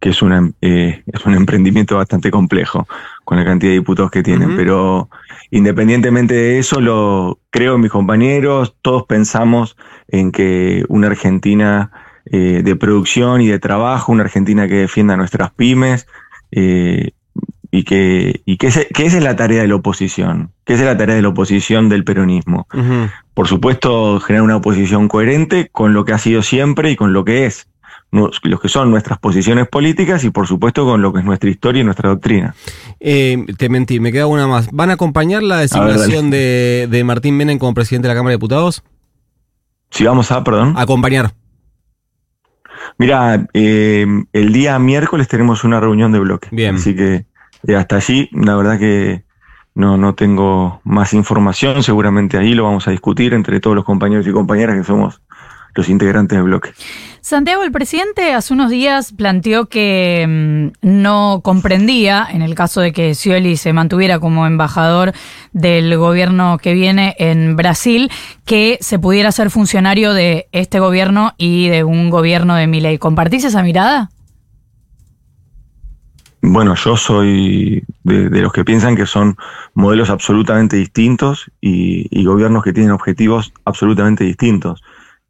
que 0.04 0.10
es, 0.10 0.20
una, 0.20 0.50
eh, 0.60 1.02
es 1.06 1.24
un 1.24 1.32
emprendimiento 1.32 1.96
bastante 1.96 2.30
complejo 2.30 2.86
con 3.24 3.38
la 3.38 3.44
cantidad 3.46 3.70
de 3.70 3.78
diputados 3.78 4.10
que 4.10 4.22
tienen. 4.22 4.54
Pero 4.54 5.08
independientemente 5.50 6.34
de 6.34 6.58
eso, 6.58 6.78
lo 6.78 7.38
creo 7.48 7.76
en 7.76 7.80
mis 7.80 7.90
compañeros, 7.90 8.76
todos 8.82 9.04
pensamos 9.04 9.78
en 10.08 10.30
que 10.30 10.84
una 10.88 11.06
Argentina 11.06 11.90
eh, 12.26 12.60
de 12.62 12.76
producción 12.76 13.40
y 13.40 13.48
de 13.48 13.58
trabajo, 13.58 14.12
una 14.12 14.24
Argentina 14.24 14.68
que 14.68 14.74
defienda 14.74 15.16
nuestras 15.16 15.52
pymes, 15.52 16.06
eh, 16.50 17.12
y 17.76 17.82
que, 17.82 18.42
y 18.44 18.56
que, 18.56 18.68
ese- 18.68 18.86
que 18.94 19.04
esa 19.04 19.16
es 19.18 19.24
la 19.24 19.34
tarea 19.34 19.62
de 19.62 19.66
la 19.68 19.74
oposición, 19.74 20.52
que 20.64 20.74
esa 20.74 20.84
es 20.84 20.88
la 20.88 20.96
tarea 20.96 21.16
de 21.16 21.22
la 21.22 21.28
oposición 21.30 21.88
del 21.88 22.04
peronismo. 22.04 22.68
Por 23.34 23.48
supuesto, 23.48 24.20
generar 24.20 24.44
una 24.44 24.56
oposición 24.56 25.08
coherente 25.08 25.68
con 25.72 25.92
lo 25.92 26.04
que 26.04 26.12
ha 26.12 26.18
sido 26.18 26.42
siempre 26.42 26.92
y 26.92 26.96
con 26.96 27.12
lo 27.12 27.24
que 27.24 27.46
es, 27.46 27.66
los 28.12 28.60
que 28.60 28.68
son 28.68 28.92
nuestras 28.92 29.18
posiciones 29.18 29.66
políticas 29.66 30.22
y 30.22 30.30
por 30.30 30.46
supuesto 30.46 30.84
con 30.84 31.02
lo 31.02 31.12
que 31.12 31.18
es 31.18 31.24
nuestra 31.24 31.50
historia 31.50 31.80
y 31.80 31.84
nuestra 31.84 32.10
doctrina. 32.10 32.54
Eh, 33.00 33.44
te 33.58 33.68
mentí, 33.68 33.98
me 33.98 34.12
queda 34.12 34.28
una 34.28 34.46
más. 34.46 34.68
¿Van 34.70 34.90
a 34.90 34.92
acompañar 34.92 35.42
la 35.42 35.58
designación 35.58 36.30
de, 36.30 36.86
de 36.88 37.02
Martín 37.02 37.36
Menem 37.36 37.58
como 37.58 37.74
presidente 37.74 38.06
de 38.06 38.14
la 38.14 38.18
Cámara 38.18 38.30
de 38.30 38.36
Diputados? 38.36 38.84
Si 39.90 40.04
vamos 40.04 40.30
a, 40.30 40.44
perdón. 40.44 40.74
Acompañar. 40.76 41.32
Mira, 42.98 43.46
eh, 43.52 44.06
el 44.32 44.52
día 44.52 44.78
miércoles 44.78 45.26
tenemos 45.26 45.64
una 45.64 45.80
reunión 45.80 46.12
de 46.12 46.20
bloque. 46.20 46.48
Bien. 46.52 46.76
Así 46.76 46.94
que 46.94 47.26
eh, 47.66 47.76
hasta 47.76 47.96
allí, 47.96 48.28
la 48.32 48.56
verdad 48.56 48.78
que 48.78 49.24
no, 49.74 49.96
no 49.96 50.14
tengo 50.14 50.80
más 50.84 51.14
información. 51.14 51.82
Seguramente 51.82 52.38
ahí 52.38 52.54
lo 52.54 52.64
vamos 52.64 52.86
a 52.88 52.90
discutir 52.90 53.34
entre 53.34 53.60
todos 53.60 53.76
los 53.76 53.84
compañeros 53.84 54.26
y 54.26 54.32
compañeras 54.32 54.76
que 54.76 54.84
somos 54.84 55.20
los 55.74 55.88
integrantes 55.88 56.36
del 56.36 56.44
bloque. 56.44 56.72
Santiago, 57.20 57.64
el 57.64 57.72
presidente 57.72 58.32
hace 58.32 58.52
unos 58.52 58.70
días 58.70 59.12
planteó 59.12 59.66
que 59.66 60.24
mm, 60.28 60.86
no 60.86 61.40
comprendía, 61.42 62.26
en 62.30 62.42
el 62.42 62.54
caso 62.54 62.80
de 62.80 62.92
que 62.92 63.14
Scioli 63.14 63.56
se 63.56 63.72
mantuviera 63.72 64.18
como 64.18 64.46
embajador 64.46 65.12
del 65.52 65.96
gobierno 65.96 66.58
que 66.58 66.74
viene 66.74 67.16
en 67.18 67.56
Brasil, 67.56 68.10
que 68.44 68.78
se 68.80 68.98
pudiera 68.98 69.32
ser 69.32 69.50
funcionario 69.50 70.12
de 70.12 70.48
este 70.52 70.80
gobierno 70.80 71.32
y 71.38 71.68
de 71.68 71.82
un 71.82 72.10
gobierno 72.10 72.54
de 72.56 72.66
Milei. 72.66 72.98
¿Compartís 72.98 73.44
esa 73.44 73.62
mirada? 73.62 74.10
Bueno, 76.46 76.74
yo 76.74 76.96
soy 76.96 77.82
de, 78.02 78.28
de 78.28 78.42
los 78.42 78.52
que 78.52 78.64
piensan 78.64 78.96
que 78.96 79.06
son 79.06 79.36
modelos 79.72 80.10
absolutamente 80.10 80.76
distintos 80.76 81.50
y, 81.60 82.06
y 82.10 82.24
gobiernos 82.26 82.62
que 82.62 82.72
tienen 82.72 82.92
objetivos 82.92 83.52
absolutamente 83.64 84.24
distintos. 84.24 84.82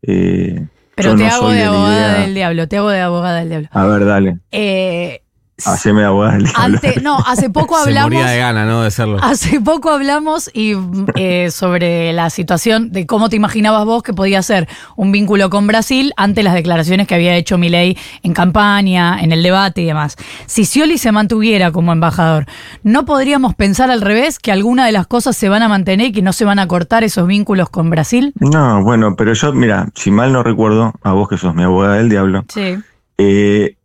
Eh, 0.03 0.67
Pero 0.97 1.15
te 1.15 1.23
no 1.23 1.31
hago 1.31 1.49
de 1.51 1.65
abogada 1.65 2.19
del 2.21 2.35
diablo, 2.35 2.69
te 2.69 2.77
hago 2.79 2.91
de 2.91 3.01
abogada 3.01 3.39
del 3.39 3.49
diablo. 3.49 3.69
A 3.73 3.87
ver, 3.87 4.05
dale, 4.05 4.39
Eh, 4.51 5.23
del 5.57 6.43
diablo. 6.45 6.49
ante- 6.57 7.01
no, 7.01 7.19
hace 7.27 7.49
poco 7.51 7.77
Se 7.83 7.89
hablamos. 7.91 8.13
moría 8.13 8.27
de 8.31 8.39
gana, 8.39 8.65
¿no? 8.65 8.83
De 8.83 8.91
serlo. 8.91 9.19
Hace 9.23 9.61
poco 9.61 9.91
hablamos 9.91 10.51
y 10.53 10.75
eh, 11.15 11.51
sobre 11.51 12.13
la 12.13 12.29
situación 12.31 12.91
de 12.91 13.07
cómo 13.07 13.29
te 13.29 13.37
imaginabas 13.37 13.85
vos 13.85 14.03
que 14.03 14.13
podía 14.13 14.43
ser 14.43 14.69
un 14.97 15.13
vínculo 15.13 15.51
con 15.51 15.67
Brasil 15.67 16.13
ante 16.17 16.43
las 16.43 16.55
declaraciones 16.55 17.07
que 17.07 17.15
había 17.15 17.37
hecho 17.37 17.57
Milei 17.59 17.97
en 18.23 18.35
campaña, 18.35 19.21
en 19.21 19.33
el 19.33 19.43
debate 19.43 19.83
y 19.83 19.85
demás. 19.87 20.17
Si 20.47 20.65
Scioli 20.65 20.99
se 20.99 21.13
mantuviera 21.13 21.71
como 21.71 21.93
embajador, 21.93 22.47
¿no 22.83 23.05
podríamos 23.05 23.55
pensar 23.55 23.91
al 23.91 24.01
revés 24.01 24.39
que 24.39 24.51
alguna 24.53 24.87
de 24.87 24.93
las 24.93 25.07
cosas 25.07 25.37
se 25.37 25.49
van 25.49 25.63
a 25.63 25.69
mantener 25.69 26.09
y 26.09 26.13
que 26.13 26.23
no 26.23 26.33
se 26.33 26.45
van 26.45 26.59
a 26.59 26.67
cortar 26.67 27.05
esos 27.05 27.27
vínculos 27.27 27.71
con 27.71 27.91
Brasil? 27.91 28.33
No, 28.41 28.83
bueno, 28.83 29.15
pero 29.17 29.33
yo, 29.35 29.53
mira, 29.53 29.89
si 29.95 30.11
mal 30.11 30.33
no 30.33 30.43
recuerdo, 30.43 30.93
a 31.03 31.13
vos 31.13 31.29
que 31.29 31.39
sos 31.39 31.55
mi 31.55 31.63
abogada 31.63 31.95
del 31.97 32.09
diablo, 32.09 32.45
Sí. 32.53 32.77
eh, 33.19 33.77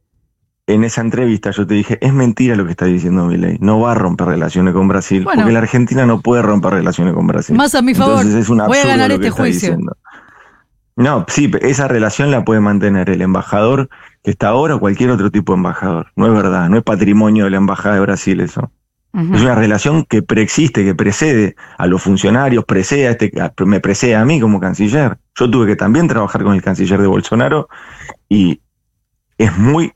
en 0.73 0.83
esa 0.83 1.01
entrevista 1.01 1.51
yo 1.51 1.65
te 1.67 1.73
dije, 1.73 1.97
es 2.01 2.13
mentira 2.13 2.55
lo 2.55 2.65
que 2.65 2.71
está 2.71 2.85
diciendo 2.85 3.25
Milei, 3.25 3.57
no 3.59 3.79
va 3.79 3.91
a 3.91 3.95
romper 3.95 4.27
relaciones 4.27 4.73
con 4.73 4.87
Brasil, 4.87 5.23
Bueno. 5.23 5.41
porque 5.41 5.53
la 5.53 5.59
Argentina 5.59 6.05
no 6.05 6.21
puede 6.21 6.41
romper 6.41 6.73
relaciones 6.73 7.13
con 7.13 7.27
Brasil. 7.27 7.55
Más 7.55 7.73
a 7.75 7.81
mi 7.81 7.93
favor. 7.95 8.17
Entonces 8.17 8.35
es 8.43 8.49
un 8.49 8.59
Voy 8.59 8.77
a 8.77 8.85
ganar 8.87 9.11
este 9.11 9.29
juicio. 9.29 9.69
diciendo. 9.71 9.97
No, 10.95 11.25
sí, 11.29 11.49
esa 11.61 11.87
relación 11.87 12.29
la 12.29 12.43
puede 12.43 12.59
mantener 12.59 13.09
el 13.09 13.21
embajador 13.21 13.89
que 14.21 14.31
está 14.31 14.49
ahora 14.49 14.75
o 14.75 14.79
cualquier 14.81 15.11
otro 15.11 15.31
tipo 15.31 15.53
de 15.53 15.57
embajador. 15.57 16.07
No 16.17 16.27
es 16.27 16.33
verdad, 16.33 16.67
no 16.69 16.77
es 16.77 16.83
patrimonio 16.83 17.45
de 17.45 17.51
la 17.51 17.57
Embajada 17.57 17.95
de 17.95 18.01
Brasil 18.01 18.39
eso. 18.41 18.71
Es 19.13 19.41
una 19.41 19.55
relación 19.55 20.05
que 20.05 20.21
preexiste, 20.21 20.83
que 20.85 20.93
precede 20.93 21.55
a 21.79 21.87
los 21.87 21.99
funcionarios, 22.03 22.63
precede 22.65 23.07
a 23.07 23.11
este, 23.11 23.31
a- 23.41 23.51
me 23.65 23.79
precede 23.79 24.15
a 24.15 24.23
mí 24.23 24.39
como 24.39 24.59
canciller. 24.59 25.17
Yo 25.35 25.49
tuve 25.49 25.65
que 25.65 25.75
también 25.75 26.07
trabajar 26.07 26.43
con 26.43 26.53
el 26.53 26.61
canciller 26.61 27.01
de 27.01 27.07
Bolsonaro 27.07 27.69
y 28.27 28.61
es 29.39 29.57
muy 29.57 29.93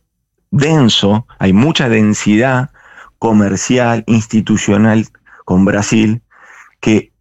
denso, 0.54 1.26
hay 1.40 1.52
mucha 1.52 1.90
densidad 1.90 2.70
comercial, 3.18 4.04
institucional 4.06 5.08
con 5.46 5.66
Brasil, 5.66 6.22
que 6.80 7.12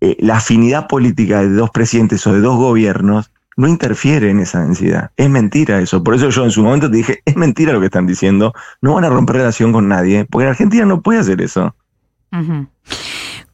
eh, 0.00 0.16
la 0.18 0.38
afinidad 0.38 0.88
política 0.88 1.42
de 1.42 1.50
dos 1.50 1.70
presidentes 1.70 2.26
o 2.26 2.32
de 2.32 2.40
dos 2.40 2.56
gobiernos 2.56 3.30
no 3.56 3.68
interfiere 3.68 4.30
en 4.30 4.40
esa 4.40 4.62
densidad. 4.62 5.10
Es 5.16 5.28
mentira 5.28 5.78
eso. 5.80 6.02
Por 6.02 6.14
eso 6.14 6.30
yo 6.30 6.44
en 6.44 6.50
su 6.50 6.62
momento 6.62 6.90
te 6.90 6.96
dije, 6.96 7.20
es 7.26 7.36
mentira 7.36 7.74
lo 7.74 7.80
que 7.80 7.86
están 7.86 8.06
diciendo, 8.06 8.54
no 8.80 8.94
van 8.94 9.04
a 9.04 9.10
romper 9.10 9.36
relación 9.36 9.72
con 9.72 9.86
nadie, 9.88 10.24
porque 10.24 10.44
en 10.44 10.50
Argentina 10.50 10.86
no 10.86 11.02
puede 11.02 11.20
hacer 11.20 11.42
eso. 11.42 11.74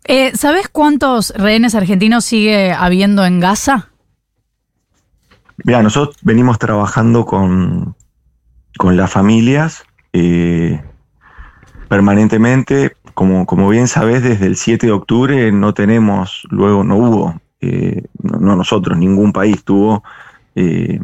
Eh, 0.04 0.36
¿Sabes 0.36 0.68
cuántos 0.68 1.30
rehenes 1.36 1.74
argentinos 1.74 2.24
sigue 2.24 2.72
habiendo 2.72 3.24
en 3.24 3.40
Gaza? 3.40 3.88
Mira, 5.64 5.82
nosotros 5.82 6.18
venimos 6.22 6.60
trabajando 6.60 7.24
con, 7.24 7.96
con 8.76 8.96
las 8.96 9.10
familias 9.10 9.84
eh, 10.12 10.82
permanentemente. 11.88 12.96
Como, 13.14 13.46
como 13.46 13.68
bien 13.70 13.88
sabés, 13.88 14.22
desde 14.22 14.46
el 14.46 14.56
7 14.56 14.86
de 14.86 14.92
octubre 14.92 15.50
no 15.50 15.72
tenemos, 15.72 16.46
luego 16.50 16.84
no 16.84 16.96
hubo, 16.96 17.40
eh, 17.62 18.02
no, 18.22 18.38
no 18.38 18.56
nosotros, 18.56 18.98
ningún 18.98 19.32
país 19.32 19.64
tuvo 19.64 20.04
eh, 20.54 21.00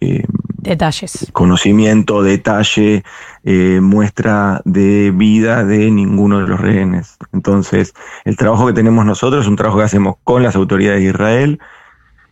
eh, 0.00 0.24
Detalles. 0.58 1.28
conocimiento, 1.32 2.22
detalle, 2.22 3.04
eh, 3.42 3.80
muestra 3.82 4.62
de 4.64 5.10
vida 5.10 5.64
de 5.64 5.90
ninguno 5.90 6.40
de 6.40 6.48
los 6.48 6.60
rehenes. 6.60 7.16
Entonces, 7.32 7.92
el 8.24 8.36
trabajo 8.36 8.66
que 8.66 8.72
tenemos 8.72 9.04
nosotros 9.04 9.42
es 9.42 9.48
un 9.48 9.56
trabajo 9.56 9.78
que 9.78 9.84
hacemos 9.84 10.16
con 10.24 10.42
las 10.42 10.56
autoridades 10.56 11.00
de 11.02 11.08
Israel. 11.08 11.60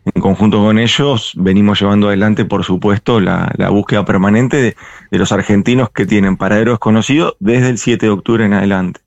En 0.05 0.21
conjunto 0.21 0.57
con 0.57 0.79
ellos, 0.79 1.31
venimos 1.37 1.79
llevando 1.79 2.07
adelante, 2.07 2.43
por 2.43 2.65
supuesto, 2.65 3.21
la, 3.21 3.53
búsqueda 3.69 4.03
permanente 4.03 4.75
de, 5.09 5.17
los 5.17 5.31
argentinos 5.31 5.91
que 5.91 6.05
tienen 6.05 6.35
paradero 6.35 6.71
desconocido 6.71 7.37
desde 7.39 7.69
el 7.69 7.77
7 7.77 8.07
de 8.07 8.11
octubre 8.11 8.45
en 8.45 8.53
adelante. 8.53 8.99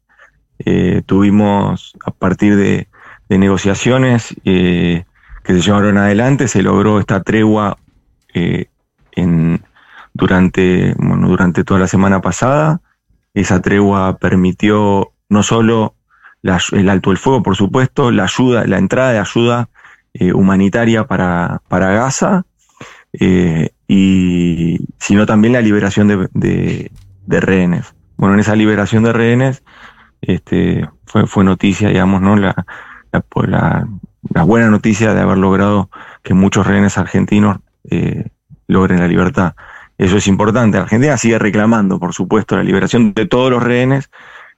Eh, 0.59 1.03
tuvimos, 1.05 1.93
a 2.05 2.11
partir 2.12 2.57
de, 2.57 2.88
negociaciones 3.29 4.35
eh, 4.45 5.05
que 5.45 5.53
se 5.53 5.61
llevaron 5.61 5.99
adelante, 5.99 6.49
se 6.49 6.62
logró 6.62 6.99
esta 6.99 7.23
tregua 7.23 7.76
eh, 8.33 8.67
durante, 10.15 10.95
durante 10.97 11.65
toda 11.65 11.81
la 11.81 11.88
semana 11.88 12.23
pasada. 12.23 12.81
Esa 13.35 13.61
tregua 13.61 14.17
permitió 14.17 15.12
no 15.29 15.43
solo 15.43 15.95
el 16.73 16.88
alto 16.88 17.11
el 17.11 17.19
fuego, 17.19 17.43
por 17.43 17.57
supuesto, 17.57 18.11
la 18.12 18.25
ayuda, 18.25 18.67
la 18.67 18.79
entrada 18.79 19.12
de 19.12 19.19
ayuda 19.19 19.69
eh, 20.18 20.32
humanitaria 20.32 21.04
para, 21.04 21.61
para 21.68 21.90
Gaza, 21.90 22.44
eh, 23.12 23.70
y 23.88 24.78
sino 24.99 25.26
también 25.26 25.52
la 25.52 25.61
liberación 25.61 26.08
de, 26.08 26.28
de- 26.32 26.90
rehenes. 27.40 27.94
Bueno, 28.16 28.35
en 28.35 28.40
esa 28.40 28.56
liberación 28.56 29.02
de 29.04 29.12
rehenes 29.12 29.62
este, 30.20 30.88
fue, 31.06 31.26
fue 31.26 31.44
noticia, 31.44 31.88
digamos, 31.88 32.20
¿no? 32.23 32.37
La, 32.37 32.54
la, 33.12 33.20
pues, 33.20 33.49
buena 34.46 34.68
noticia 34.70 35.14
de 35.14 35.20
haber 35.20 35.38
logrado 35.38 35.90
que 36.23 36.35
muchos 36.35 36.66
rehenes 36.66 36.99
argentinos 36.99 37.58
eh, 37.90 38.30
logren 38.66 39.00
la 39.00 39.08
libertad. 39.08 39.54
Eso 39.99 40.16
es 40.16 40.26
importante. 40.26 40.78
Argentina 40.78 41.16
sigue 41.16 41.38
reclamando, 41.38 41.99
por 41.99 42.12
supuesto, 42.12 42.56
la 42.56 42.64
liberación 42.64 43.14
de 43.14 43.26
todos 43.26 43.50
los 43.50 43.62
rehenes, 43.62 44.11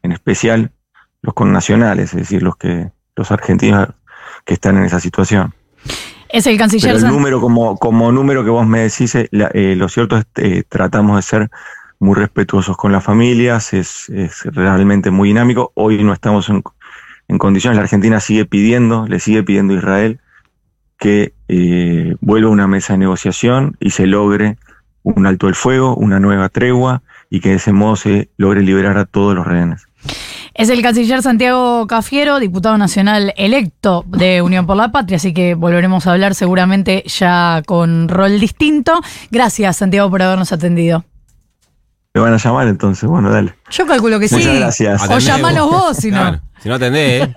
en 0.02 0.12
especial 0.12 0.72
los 1.22 1.34
connacionales, 1.34 2.14
es 2.14 2.20
decir, 2.20 2.42
los 2.42 2.56
que 2.56 2.90
los 3.16 3.30
argentinos 3.30 3.88
que 4.48 4.54
están 4.54 4.78
en 4.78 4.84
esa 4.84 4.98
situación. 4.98 5.52
Es 6.30 6.46
el 6.46 6.56
canciller 6.56 6.94
Pero 6.94 7.06
el 7.06 7.12
número, 7.12 7.38
como, 7.38 7.76
como 7.76 8.10
número 8.10 8.42
que 8.44 8.50
vos 8.50 8.66
me 8.66 8.80
decís, 8.80 9.14
eh, 9.14 9.28
la- 9.30 9.50
eh, 9.52 9.74
lo 9.76 9.90
cierto 9.90 10.16
es 10.16 10.24
que 10.34 10.62
tratamos 10.66 11.16
de 11.16 11.22
ser 11.22 11.50
muy 12.00 12.14
respetuosos 12.16 12.74
con 12.78 12.90
las 12.90 13.04
familias, 13.04 13.74
es, 13.74 14.08
es 14.08 14.44
realmente 14.44 15.10
muy 15.10 15.28
dinámico. 15.28 15.70
Hoy 15.74 16.02
no 16.02 16.14
estamos 16.14 16.48
en, 16.48 16.62
en 17.28 17.36
condiciones, 17.38 17.76
la 17.76 17.82
Argentina 17.82 18.20
sigue 18.20 18.46
pidiendo, 18.46 19.06
le 19.06 19.20
sigue 19.20 19.42
pidiendo 19.42 19.74
a 19.74 19.76
Israel 19.76 20.18
que 20.98 21.34
eh, 21.48 22.16
vuelva 22.22 22.48
a 22.48 22.52
una 22.52 22.66
mesa 22.66 22.94
de 22.94 23.00
negociación 23.00 23.76
y 23.80 23.90
se 23.90 24.06
logre 24.06 24.56
un 25.02 25.26
alto 25.26 25.48
el 25.48 25.54
fuego, 25.54 25.94
una 25.94 26.20
nueva 26.20 26.48
tregua 26.48 27.02
y 27.28 27.40
que 27.40 27.50
de 27.50 27.56
ese 27.56 27.72
modo 27.74 27.96
se 27.96 28.30
logre 28.38 28.62
liberar 28.62 28.96
a 28.96 29.04
todos 29.04 29.34
los 29.34 29.46
rehenes. 29.46 29.86
Es 30.58 30.70
el 30.70 30.82
canciller 30.82 31.22
Santiago 31.22 31.86
Cafiero, 31.86 32.40
diputado 32.40 32.76
nacional 32.76 33.32
electo 33.36 34.04
de 34.08 34.42
Unión 34.42 34.66
por 34.66 34.76
la 34.76 34.90
Patria, 34.90 35.14
así 35.14 35.32
que 35.32 35.54
volveremos 35.54 36.04
a 36.08 36.10
hablar 36.10 36.34
seguramente 36.34 37.04
ya 37.06 37.62
con 37.64 38.08
rol 38.08 38.40
distinto. 38.40 39.00
Gracias, 39.30 39.76
Santiago, 39.76 40.10
por 40.10 40.20
habernos 40.20 40.50
atendido. 40.50 41.04
¿Me 42.12 42.22
van 42.22 42.34
a 42.34 42.38
llamar 42.38 42.66
entonces? 42.66 43.08
Bueno, 43.08 43.30
dale. 43.30 43.54
Yo 43.70 43.86
calculo 43.86 44.18
que 44.18 44.26
sí. 44.26 44.34
Muchas 44.34 44.56
gracias. 44.56 45.00
O 45.02 45.04
Atendé 45.04 45.24
llamanos 45.26 45.70
vos, 45.70 45.96
si 46.00 46.10
no. 46.10 46.16
Claro, 46.18 46.40
si 46.60 46.68
no 46.68 46.74
atendés, 46.74 47.28
¿eh? 47.28 47.34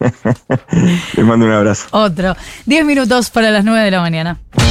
Les 1.14 1.24
mando 1.24 1.46
un 1.46 1.52
abrazo. 1.52 1.86
Otro. 1.92 2.34
Diez 2.66 2.84
minutos 2.84 3.30
para 3.30 3.52
las 3.52 3.64
nueve 3.64 3.84
de 3.84 3.90
la 3.92 4.00
mañana. 4.00 4.40